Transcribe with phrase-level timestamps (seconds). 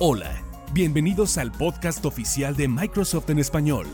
[0.00, 0.42] Hola,
[0.72, 3.86] bienvenidos al podcast oficial de Microsoft en español,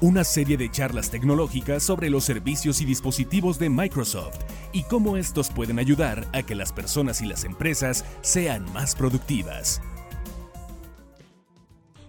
[0.00, 4.40] una serie de charlas tecnológicas sobre los servicios y dispositivos de Microsoft
[4.72, 9.80] y cómo estos pueden ayudar a que las personas y las empresas sean más productivas.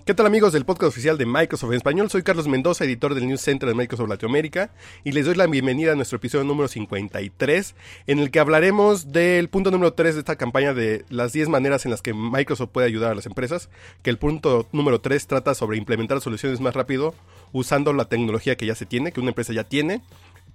[0.06, 2.12] ¿Qué tal amigos del podcast oficial de Microsoft en español?
[2.12, 4.70] Soy Carlos Mendoza, editor del News Center de Microsoft Latinoamérica,
[5.04, 7.74] y les doy la bienvenida a nuestro episodio número 53,
[8.06, 11.86] en el que hablaremos del punto número 3 de esta campaña de las 10 maneras
[11.86, 13.72] en las que Microsoft puede ayudar a las empresas,
[14.04, 17.16] que el punto número 3 trata sobre implementar soluciones más rápido
[17.52, 20.04] usando la tecnología que ya se tiene, que una empresa ya tiene,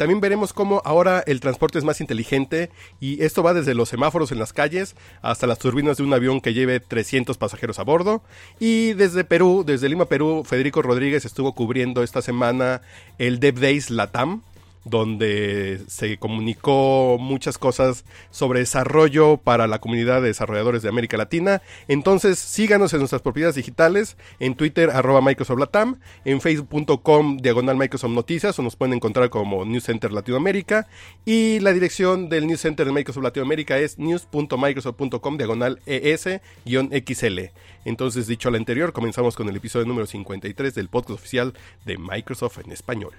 [0.01, 4.33] también veremos cómo ahora el transporte es más inteligente y esto va desde los semáforos
[4.33, 8.23] en las calles hasta las turbinas de un avión que lleve 300 pasajeros a bordo.
[8.59, 12.81] Y desde Perú, desde Lima, Perú, Federico Rodríguez estuvo cubriendo esta semana
[13.19, 14.43] el Dev Days Latam,
[14.85, 21.63] donde se comunicó muchas cosas sobre desarrollo para la comunidad de desarrolladores de América Latina.
[21.89, 28.13] Entonces síganos en nuestras propiedades digitales, en Twitter arroba Microsoft Latam, en facebook.com diagonal Microsoft
[28.13, 30.89] Noticias o nos pueden encontrar como News Center Latinoamérica
[31.25, 37.41] y la dirección del News Center de Microsoft Latinoamérica es news.microsoft.com diagonal ES-XL.
[37.85, 42.59] Entonces dicho lo anterior, comenzamos con el episodio número 53 del podcast oficial de Microsoft
[42.59, 43.13] en español.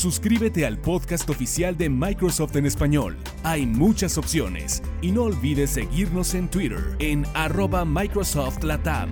[0.00, 3.18] Suscríbete al podcast oficial de Microsoft en español.
[3.42, 9.10] Hay muchas opciones y no olvides seguirnos en Twitter en arroba Microsoft Latam.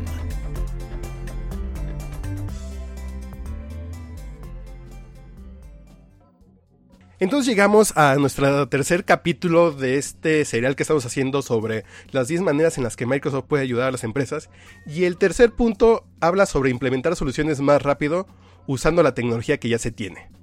[7.18, 12.40] Entonces llegamos a nuestro tercer capítulo de este serial que estamos haciendo sobre las 10
[12.40, 14.48] maneras en las que Microsoft puede ayudar a las empresas.
[14.86, 18.26] Y el tercer punto habla sobre implementar soluciones más rápido
[18.66, 20.37] usando la tecnología que ya se tiene.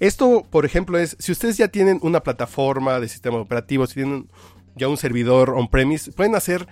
[0.00, 4.28] Esto, por ejemplo, es si ustedes ya tienen una plataforma de sistema operativo, si tienen
[4.76, 6.66] ya un servidor on-premise, pueden hacer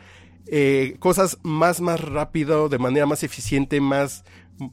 [0.46, 4.24] eh, cosas más, más rápido, de manera más eficiente, más,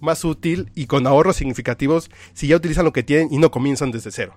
[0.01, 3.91] más útil y con ahorros significativos si ya utilizan lo que tienen y no comienzan
[3.91, 4.33] desde cero.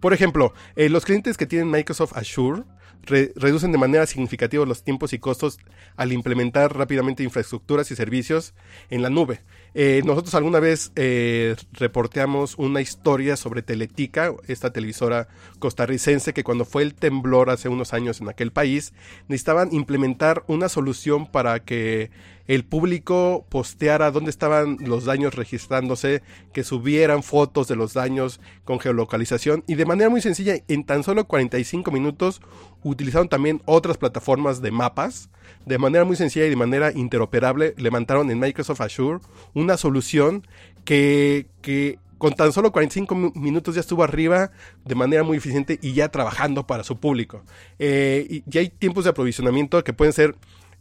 [0.00, 2.64] Por ejemplo, eh, los clientes que tienen Microsoft Azure
[3.06, 5.58] reducen de manera significativa los tiempos y costos
[5.96, 8.54] al implementar rápidamente infraestructuras y servicios
[8.90, 9.40] en la nube.
[9.74, 15.28] Eh, nosotros alguna vez eh, reporteamos una historia sobre Teletica, esta televisora
[15.58, 18.92] costarricense que cuando fue el temblor hace unos años en aquel país,
[19.28, 22.10] necesitaban implementar una solución para que
[22.46, 26.22] el público posteara dónde estaban los daños registrándose,
[26.52, 31.02] que subieran fotos de los daños con geolocalización y de manera muy sencilla, en tan
[31.02, 32.40] solo 45 minutos
[32.82, 35.30] utilizaron también otras plataformas de mapas.
[35.66, 39.20] De manera muy sencilla y de manera interoperable levantaron en Microsoft Azure
[39.54, 40.46] una solución
[40.84, 44.50] que, que con tan solo 45 minutos ya estuvo arriba
[44.84, 47.42] de manera muy eficiente y ya trabajando para su público.
[47.78, 50.36] Eh, y hay tiempos de aprovisionamiento que pueden ser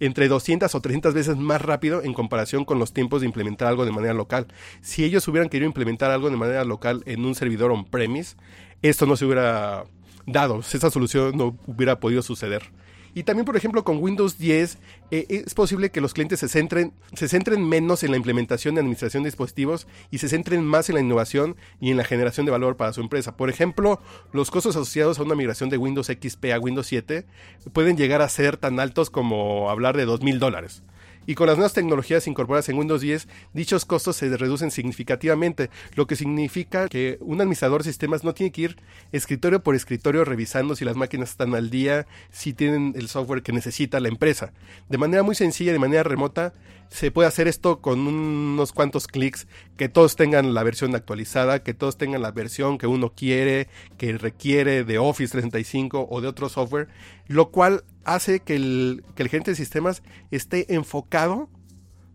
[0.05, 3.85] entre 200 o 300 veces más rápido en comparación con los tiempos de implementar algo
[3.85, 4.47] de manera local.
[4.81, 8.35] Si ellos hubieran querido implementar algo de manera local en un servidor on-premise,
[8.81, 9.85] esto no se hubiera
[10.25, 12.63] dado, esa solución no hubiera podido suceder.
[13.13, 14.77] Y también, por ejemplo, con Windows 10
[15.11, 18.81] eh, es posible que los clientes se centren, se centren menos en la implementación de
[18.81, 22.51] administración de dispositivos y se centren más en la innovación y en la generación de
[22.51, 23.37] valor para su empresa.
[23.37, 27.25] Por ejemplo, los costos asociados a una migración de Windows XP a Windows 7
[27.71, 30.83] pueden llegar a ser tan altos como hablar de $2,000 dólares.
[31.25, 36.07] Y con las nuevas tecnologías incorporadas en Windows 10, dichos costos se reducen significativamente, lo
[36.07, 38.77] que significa que un administrador de sistemas no tiene que ir
[39.11, 43.53] escritorio por escritorio revisando si las máquinas están al día, si tienen el software que
[43.53, 44.53] necesita la empresa.
[44.89, 46.53] De manera muy sencilla, de manera remota,
[46.93, 49.47] se puede hacer esto con unos cuantos clics,
[49.77, 53.67] que todos tengan la versión actualizada, que todos tengan la versión que uno quiere,
[53.97, 56.89] que requiere de Office 365 o de otro software,
[57.27, 61.49] lo cual hace que el, que el gerente de sistemas esté enfocado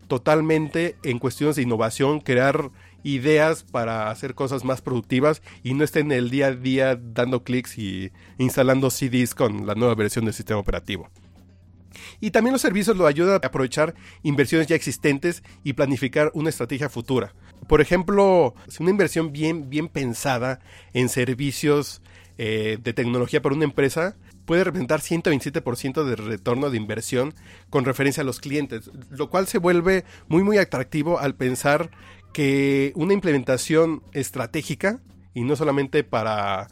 [0.07, 2.71] totalmente en cuestiones de innovación, crear
[3.03, 7.43] ideas para hacer cosas más productivas y no esté en el día a día dando
[7.43, 11.09] clics y instalando CDs con la nueva versión del sistema operativo.
[12.19, 16.89] Y también los servicios lo ayudan a aprovechar inversiones ya existentes y planificar una estrategia
[16.89, 17.33] futura.
[17.67, 20.59] Por ejemplo, una inversión bien, bien pensada
[20.93, 22.01] en servicios
[22.37, 24.17] eh, de tecnología para una empresa
[24.49, 27.35] puede representar 127% de retorno de inversión
[27.69, 31.91] con referencia a los clientes, lo cual se vuelve muy muy atractivo al pensar
[32.33, 35.01] que una implementación estratégica
[35.35, 36.67] y no solamente para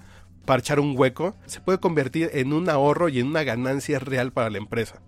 [0.45, 4.49] parchar un hueco, se puede convertir en un ahorro y en una ganancia real para
[4.49, 4.99] la empresa.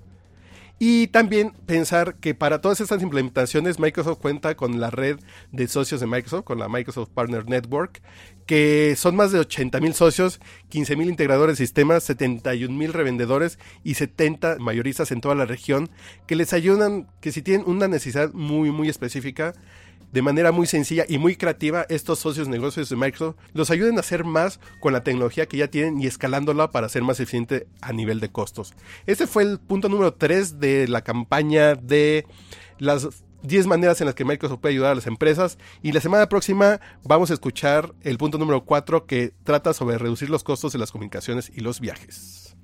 [0.82, 5.20] Y también pensar que para todas estas implementaciones Microsoft cuenta con la red
[5.52, 8.02] de socios de Microsoft, con la Microsoft Partner Network,
[8.46, 10.40] que son más de 80 mil socios,
[10.70, 15.90] 15 mil integradores de sistemas, 71 mil revendedores y 70 mayoristas en toda la región,
[16.28, 19.54] que les ayudan, que si tienen una necesidad muy, muy específica,
[20.12, 24.02] de manera muy sencilla y muy creativa estos socios negocios de Microsoft los ayuden a
[24.02, 27.94] hacer más con la tecnología que ya tienen y escalándola para ser más eficiente a
[27.94, 28.74] nivel de costos.
[29.06, 32.26] Este fue el punto número 3 de la campaña de
[32.78, 33.08] las
[33.44, 36.80] 10 maneras en las que Microsoft puede ayudar a las empresas y la semana próxima
[37.04, 40.92] vamos a escuchar el punto número 4 que trata sobre reducir los costos de las
[40.92, 42.56] comunicaciones y los viajes.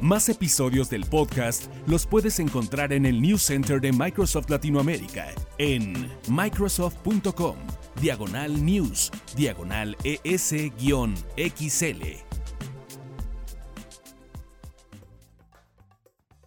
[0.00, 6.12] Más episodios del podcast los puedes encontrar en el News Center de Microsoft Latinoamérica en
[6.28, 7.56] microsoft.com,
[7.98, 10.76] diagonal news, diagonal ES-XL.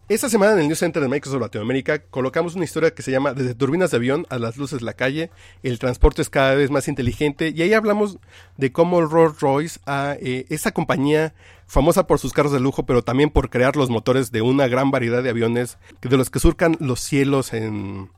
[0.09, 3.33] Esta semana en el News Center de Microsoft Latinoamérica colocamos una historia que se llama
[3.33, 5.31] Desde turbinas de avión a las luces de la calle,
[5.63, 8.19] el transporte es cada vez más inteligente y ahí hablamos
[8.57, 11.33] de cómo Rolls Royce, a, eh, esa compañía
[11.69, 14.89] famosa por sus carros de lujo, pero también por crear los motores de una gran
[14.89, 18.09] variedad de aviones de los que surcan los cielos en,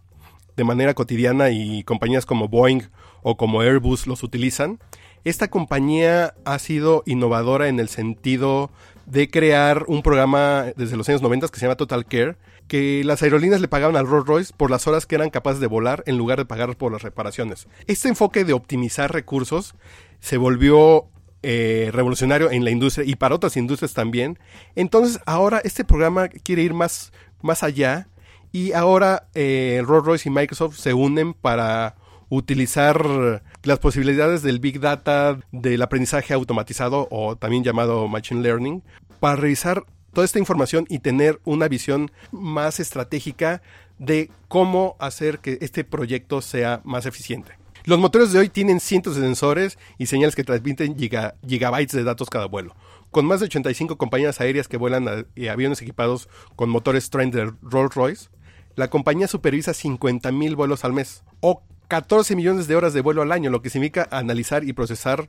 [0.56, 2.84] de manera cotidiana y compañías como Boeing
[3.22, 4.80] o como Airbus los utilizan.
[5.26, 8.72] Esta compañía ha sido innovadora en el sentido
[9.06, 12.38] de crear un programa desde los años 90 que se llama Total Care,
[12.70, 15.68] que las aerolíneas le pagaban al Rolls Royce por las horas que eran capaces de
[15.68, 17.68] volar en lugar de pagar por las reparaciones.
[17.86, 19.76] Este enfoque de optimizar recursos
[20.22, 21.10] se volvió
[21.44, 24.40] eh, revolucionario en la industria y para otras industrias también.
[24.76, 27.12] Entonces ahora este programa quiere ir más,
[27.42, 28.08] más allá
[28.52, 31.96] y ahora eh, Rolls Royce y Microsoft se unen para
[32.30, 38.84] utilizar las posibilidades del Big Data, del aprendizaje automatizado o también llamado Machine Learning,
[39.20, 39.84] para revisar
[40.14, 43.62] toda esta información y tener una visión más estratégica
[44.00, 47.61] de cómo hacer que este proyecto sea más eficiente.
[47.84, 52.30] Los motores de hoy tienen cientos de sensores y señales que transmiten gigabytes de datos
[52.30, 52.76] cada vuelo.
[53.10, 58.30] Con más de 85 compañías aéreas que vuelan aviones equipados con motores Trent de Rolls-Royce,
[58.76, 63.32] la compañía supervisa 50.000 vuelos al mes, o 14 millones de horas de vuelo al
[63.32, 65.28] año, lo que significa analizar y procesar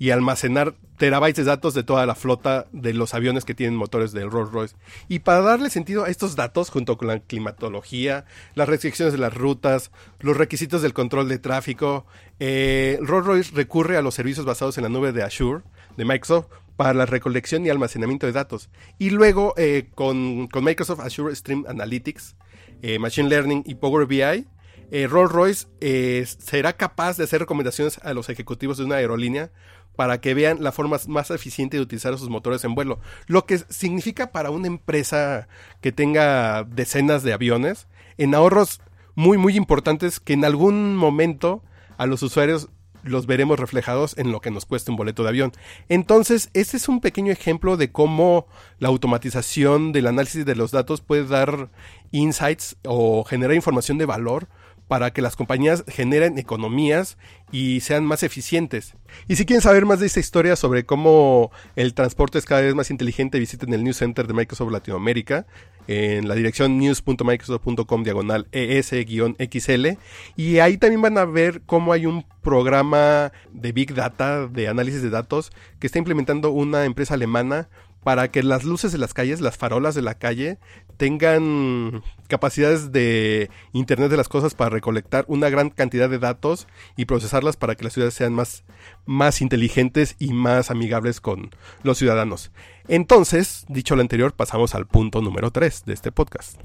[0.00, 4.12] y almacenar terabytes de datos de toda la flota de los aviones que tienen motores
[4.12, 4.74] del Rolls Royce.
[5.08, 8.24] Y para darle sentido a estos datos, junto con la climatología,
[8.54, 12.06] las restricciones de las rutas, los requisitos del control de tráfico,
[12.38, 15.64] eh, Rolls Royce recurre a los servicios basados en la nube de Azure,
[15.98, 18.70] de Microsoft, para la recolección y almacenamiento de datos.
[18.98, 22.36] Y luego eh, con, Microsoft Azure Stream Analytics,
[22.80, 24.46] eh, Machine Learning y Power BI,
[24.90, 29.50] eh, Rolls Royce eh, será capaz de hacer recomendaciones a los ejecutivos de una aerolínea
[29.96, 33.00] para que vean la forma más eficiente de utilizar sus motores en vuelo.
[33.26, 35.48] Lo que significa para una empresa
[35.80, 38.80] que tenga decenas de aviones, en ahorros
[39.14, 41.62] muy, muy importantes que en algún momento
[41.98, 42.70] a los usuarios
[43.02, 45.52] los veremos reflejados en lo que nos cuesta un boleto de avión.
[45.88, 48.46] Entonces, este es un pequeño ejemplo de cómo
[48.78, 51.70] la automatización del análisis de los datos puede dar
[52.10, 54.48] insights o generar información de valor
[54.90, 57.16] para que las compañías generen economías
[57.52, 58.96] y sean más eficientes.
[59.28, 62.74] Y si quieren saber más de esta historia sobre cómo el transporte es cada vez
[62.74, 65.46] más inteligente, visiten el News Center de Microsoft Latinoamérica
[65.86, 69.96] en la dirección news.microsoft.com diagonal ES-XL
[70.34, 75.02] y ahí también van a ver cómo hay un programa de Big Data, de análisis
[75.02, 77.68] de datos que está implementando una empresa alemana
[78.02, 80.58] para que las luces de las calles, las farolas de la calle,
[80.96, 86.66] tengan capacidades de Internet de las Cosas para recolectar una gran cantidad de datos
[86.96, 88.64] y procesarlas para que las ciudades sean más,
[89.06, 91.50] más inteligentes y más amigables con
[91.82, 92.52] los ciudadanos.
[92.88, 96.60] Entonces, dicho lo anterior, pasamos al punto número 3 de este podcast.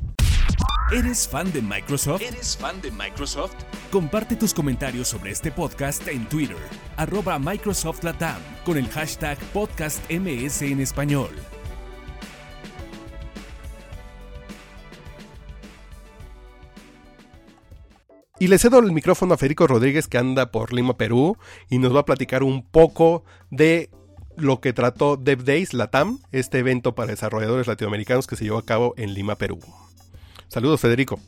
[0.92, 2.22] ¿Eres fan de Microsoft?
[2.22, 3.56] ¿Eres fan de Microsoft?
[3.92, 6.58] Comparte tus comentarios sobre este podcast en Twitter,
[6.96, 11.32] arroba Microsoft Latam, con el hashtag podcastms en español.
[18.38, 21.36] Y le cedo el micrófono a Federico Rodríguez que anda por Lima, Perú,
[21.68, 23.89] y nos va a platicar un poco de
[24.38, 28.65] lo que trató Dev Days Latam, este evento para desarrolladores latinoamericanos que se llevó a
[28.65, 29.60] cabo en Lima, Perú.
[30.56, 31.20] Saludos, Federico.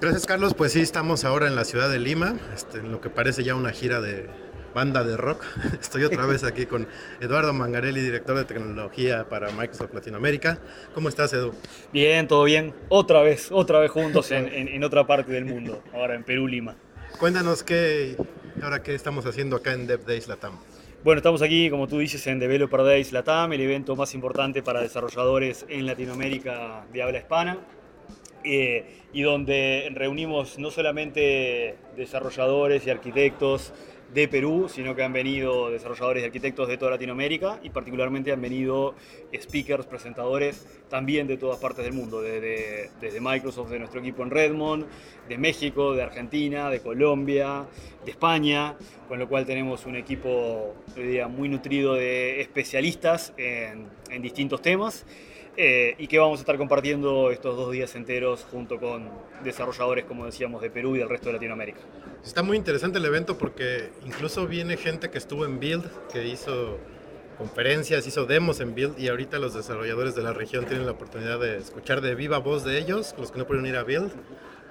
[0.00, 0.54] Gracias, Carlos.
[0.54, 3.54] Pues sí, estamos ahora en la ciudad de Lima, este, en lo que parece ya
[3.54, 4.26] una gira de
[4.74, 5.44] banda de rock.
[5.82, 6.88] Estoy otra vez aquí con
[7.20, 10.60] Eduardo Mangarelli, director de tecnología para Microsoft Latinoamérica.
[10.94, 11.52] ¿Cómo estás, Edu?
[11.92, 12.72] Bien, todo bien.
[12.88, 16.74] Otra vez, otra vez juntos en, en otra parte del mundo, ahora en Perú, Lima.
[17.18, 18.16] Cuéntanos qué,
[18.62, 20.58] ahora qué estamos haciendo acá en Dev Days Latam.
[21.04, 24.80] Bueno, estamos aquí, como tú dices, en Developer Days Latam, el evento más importante para
[24.80, 27.58] desarrolladores en Latinoamérica de habla hispana.
[28.44, 33.72] Eh, y donde reunimos no solamente desarrolladores y arquitectos
[34.12, 38.40] de Perú, sino que han venido desarrolladores y arquitectos de toda Latinoamérica y particularmente han
[38.40, 38.94] venido
[39.34, 44.30] speakers, presentadores también de todas partes del mundo, desde, desde Microsoft, de nuestro equipo en
[44.30, 44.86] Redmond,
[45.28, 47.66] de México, de Argentina, de Colombia,
[48.04, 48.76] de España,
[49.08, 50.74] con lo cual tenemos un equipo
[51.28, 55.04] muy nutrido de especialistas en, en distintos temas.
[55.60, 59.10] Eh, y que vamos a estar compartiendo estos dos días enteros junto con
[59.42, 61.80] desarrolladores, como decíamos, de Perú y del resto de Latinoamérica.
[62.24, 66.78] Está muy interesante el evento porque incluso viene gente que estuvo en Build, que hizo
[67.38, 71.40] conferencias, hizo demos en Build y ahorita los desarrolladores de la región tienen la oportunidad
[71.40, 74.12] de escuchar de viva voz de ellos, los que no pueden ir a Build,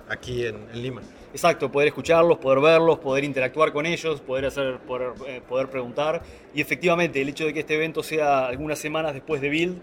[0.08, 1.02] aquí en, Lima.
[1.34, 6.22] Exacto, poder escucharlos, poder verlos, poder interactuar con ellos, poder, hacer, poder, eh, poder preguntar.
[6.54, 9.82] Y efectivamente, el hecho de que este evento sea algunas semanas después de Build,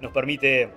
[0.00, 0.68] nos permite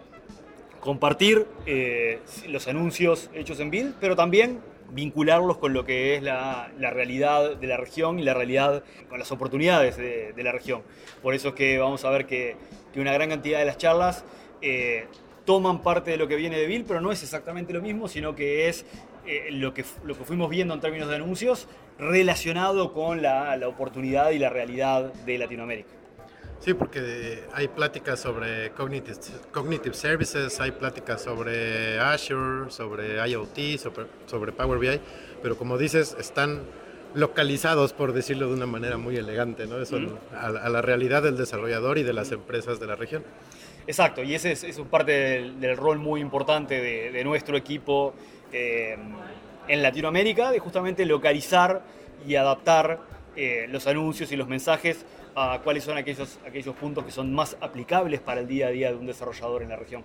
[0.80, 4.60] compartir eh, los anuncios hechos en Build, pero también
[4.92, 9.32] vincularlos con lo que es la, realidad de la región y la realidad con las
[9.32, 10.82] oportunidades de, la región.
[11.22, 12.56] Por eso es que vamos a ver que,
[12.96, 14.26] una gran cantidad de las charlas
[14.62, 15.06] eh,
[15.46, 18.36] toman parte de lo que viene de Bill, pero no es exactamente lo mismo, sino
[18.36, 18.86] que es
[19.26, 24.32] eh, lo, que, lo que fuimos viendo en términos de anuncios relacionado con la oportunidad
[24.32, 25.99] y la realidad de Latinoamérica.
[26.60, 29.18] Sí, porque hay pláticas sobre cognitive,
[29.54, 35.00] cognitive services, hay pláticas sobre Azure, sobre IoT, sobre, sobre Power BI,
[35.42, 36.63] pero como dices, están
[37.13, 39.82] localizados, por decirlo de una manera muy elegante, ¿no?
[39.82, 39.98] Eso,
[40.38, 43.24] a, la realidad del desarrollador y de las empresas de la región.
[43.88, 48.13] Exacto, y ese es, un parte del, rol muy importante de, nuestro equipo
[48.51, 48.98] eh,
[49.68, 51.84] en Latinoamérica, de justamente localizar
[52.28, 53.00] y adaptar
[53.36, 57.57] eh, los anuncios y los mensajes a cuáles son aquellos, aquellos puntos que son más
[57.62, 60.03] aplicables para el día a día de un desarrollador en la región.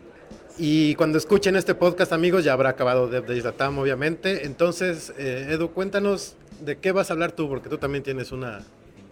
[0.56, 4.46] Y cuando escuchen este podcast, amigos, ya habrá acabado de Latam, obviamente.
[4.46, 8.64] Entonces, eh, Edu, cuéntanos de qué vas a hablar tú, porque tú también tienes una,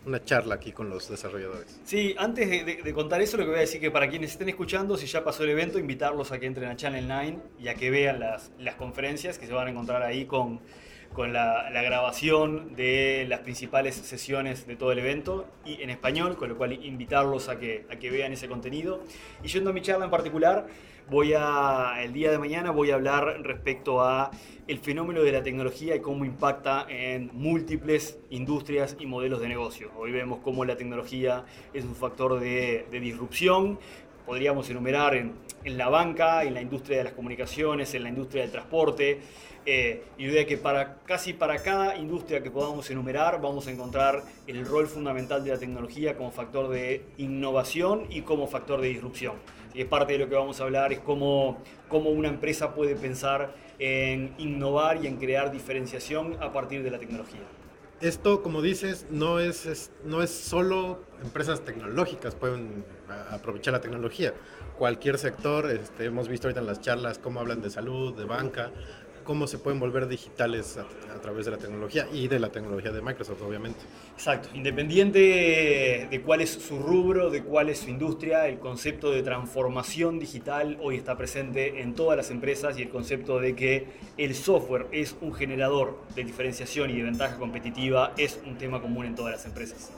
[0.06, 1.80] una charla aquí con los desarrolladores.
[1.84, 4.96] Sí, antes de, contar eso, lo que voy a decir que para quienes estén escuchando,
[4.96, 7.90] si ya pasó el evento, invitarlos a que entren a Channel 9 y a que
[7.90, 10.60] vean las, las conferencias que se van a encontrar ahí con
[11.12, 16.48] con la, grabación de las principales sesiones de todo el evento y en español, con
[16.48, 19.00] lo cual invitarlos a que, a que vean ese contenido.
[19.42, 20.66] Y yendo a mi charla en particular,
[21.10, 24.30] voy a, el día de mañana voy a hablar respecto a
[24.66, 29.90] el fenómeno de la tecnología y cómo impacta en múltiples industrias y modelos de negocio.
[29.96, 33.78] Hoy vemos cómo la tecnología es un factor de, de disrupción,
[34.24, 35.32] podríamos enumerar en,
[35.64, 39.20] en, la banca, en la industria de las comunicaciones, en la industria del transporte,
[39.64, 44.24] eh, y de que para casi para cada industria que podamos enumerar vamos a encontrar
[44.46, 49.34] el rol fundamental de la tecnología como factor de innovación y como factor de disrupción.
[49.74, 52.96] Y es parte de lo que vamos a hablar, es cómo, cómo una empresa puede
[52.96, 57.40] pensar en innovar y en crear diferenciación a partir de la tecnología.
[58.00, 62.84] Esto, como dices, no es, no es solo empresas tecnológicas pueden
[63.30, 64.34] aprovechar la tecnología.
[64.76, 68.72] Cualquier sector, este, hemos visto ahorita en las charlas cómo hablan de salud, de banca,
[69.22, 73.00] cómo se pueden volver digitales a, través de la tecnología y de la tecnología de
[73.00, 73.80] Microsoft, obviamente.
[74.14, 79.22] Exacto, independiente de cuál es su rubro, de cuál es su industria, el concepto de
[79.22, 83.86] transformación digital hoy está presente en todas las empresas y el concepto de que
[84.16, 89.06] el software es un generador de diferenciación y de ventaja competitiva es un tema común
[89.06, 89.92] en todas las empresas.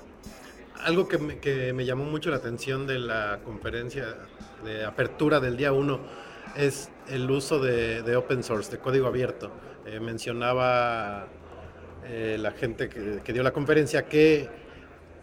[0.83, 4.15] Algo que me, que me llamó mucho la atención de la conferencia
[4.65, 6.01] de apertura del día 1
[6.57, 9.51] es el uso de, open source, de código abierto.
[9.87, 11.27] Eh, mencionaba
[12.07, 14.49] eh, la gente que, dio la conferencia que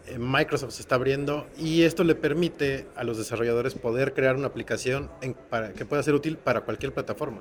[0.06, 4.48] eh, Microsoft se está abriendo y esto le permite a los desarrolladores poder crear una
[4.48, 5.10] aplicación
[5.50, 7.40] para, que pueda ser útil para cualquier plataforma.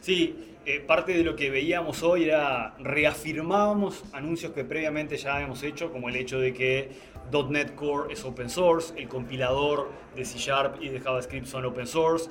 [0.00, 0.56] Sí,
[0.86, 6.08] parte de lo que veíamos hoy era reafirmábamos anuncios que previamente ya habíamos hecho, como
[6.08, 6.90] el hecho de que
[7.48, 11.86] .NET Core es open source, el compilador de C Sharp y de JavaScript son open
[11.86, 12.30] source,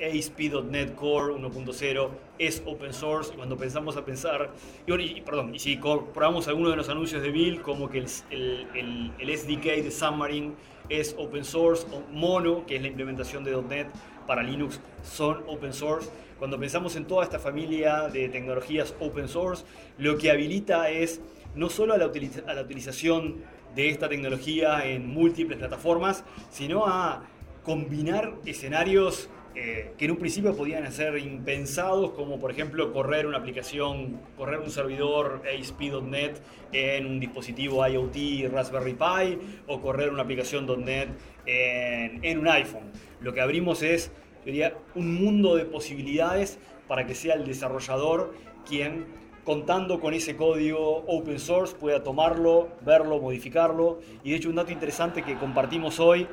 [0.00, 2.08] ASP.NET Core 1.0
[2.38, 3.32] es open source.
[3.34, 4.50] Cuando pensamos a pensar,
[4.86, 9.82] y, perdón, y si comprobamos alguno de los anuncios de Bill, como que el, SDK
[9.82, 10.54] de Xamarin
[10.88, 13.88] es open source, o Mono, que es la implementación de .NET
[14.26, 16.10] para Linux, son open source.
[16.38, 19.64] Cuando pensamos en toda esta familia de tecnologías open source,
[19.98, 21.20] lo que habilita es
[21.54, 22.06] no solo a la,
[22.46, 23.42] a la utilización
[23.74, 27.24] de esta tecnología en múltiples plataformas, sino a
[27.64, 33.38] combinar escenarios eh, que en un principio podían ser impensados, como por ejemplo correr una
[33.38, 36.40] aplicación, correr un servidor ASP.NET
[36.72, 41.08] en un dispositivo IoT Raspberry Pi o correr una aplicación .NET
[41.44, 42.90] en, en un iPhone.
[43.20, 44.10] Lo que abrimos es,
[44.44, 48.34] diría, un mundo de posibilidades para que sea el desarrollador
[48.66, 49.06] quien
[49.44, 53.98] contando con ese código open source pueda tomarlo, verlo, modificarlo.
[54.22, 56.26] Y de hecho un dato interesante que compartimos hoy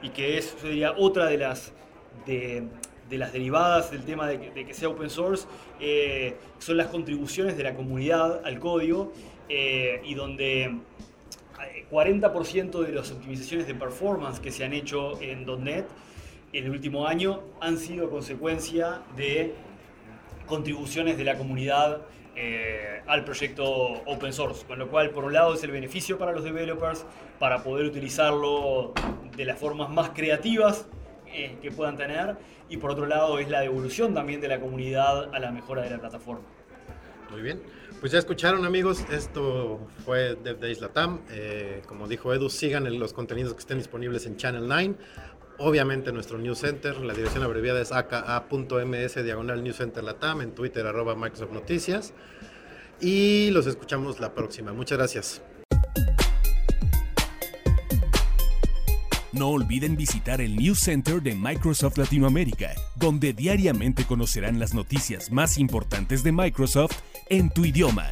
[0.00, 1.72] y que es sería otra de las
[2.26, 2.68] de,
[3.10, 5.46] las derivadas del tema de que, sea open source
[5.80, 9.12] eh, son las contribuciones de la comunidad al código
[9.50, 10.78] eh, y donde
[11.90, 15.86] 40% de las optimizaciones de performance que se han hecho en .NET
[16.52, 19.54] en el último año han sido consecuencia de
[20.46, 22.02] contribuciones de la comunidad
[22.34, 23.66] eh, al proyecto
[24.06, 24.64] open source.
[24.66, 27.04] Con lo cual, por un lado, es el beneficio para los developers
[27.38, 28.92] para poder utilizarlo
[29.36, 30.86] de las formas más creativas
[31.32, 32.36] eh, que puedan tener.
[32.68, 35.90] Y por otro lado es la devolución también de la comunidad a la mejora de
[35.90, 36.44] la plataforma.
[37.30, 37.62] Muy bien,
[38.00, 43.14] pues ya escucharon amigos, esto fue Dev Days Latam, eh, como dijo Edu, sigan los
[43.14, 44.96] contenidos que estén disponibles en Channel 9,
[45.56, 50.86] obviamente nuestro News Center, la dirección abreviada es aka.ms diagonal News Center Latam, en Twitter
[50.86, 52.12] arroba Microsoft Noticias.
[53.00, 55.42] Y los escuchamos la próxima, muchas gracias.
[59.32, 65.56] No olviden visitar el News Center de Microsoft Latinoamérica, donde diariamente conocerán las noticias más
[65.56, 66.98] importantes de Microsoft
[67.30, 68.10] en tu idioma.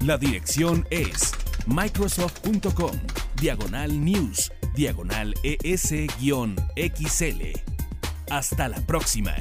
[0.00, 1.32] La dirección es
[1.66, 2.96] microsoft.com,
[3.38, 6.32] diagonal news, diagonal es-xl.
[8.30, 9.34] Hasta la próxima.